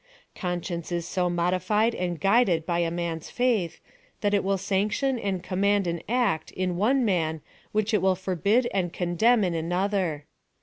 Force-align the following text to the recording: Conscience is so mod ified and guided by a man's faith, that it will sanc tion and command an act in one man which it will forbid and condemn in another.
Conscience 0.33 0.91
is 0.91 1.07
so 1.07 1.29
mod 1.29 1.53
ified 1.53 1.93
and 1.95 2.19
guided 2.19 2.65
by 2.65 2.79
a 2.79 2.89
man's 2.89 3.29
faith, 3.29 3.79
that 4.21 4.33
it 4.33 4.43
will 4.43 4.57
sanc 4.57 4.91
tion 4.93 5.19
and 5.19 5.43
command 5.43 5.85
an 5.85 6.01
act 6.09 6.49
in 6.53 6.75
one 6.75 7.05
man 7.05 7.39
which 7.71 7.93
it 7.93 8.01
will 8.01 8.15
forbid 8.15 8.67
and 8.73 8.91
condemn 8.91 9.43
in 9.43 9.53
another. 9.53 10.25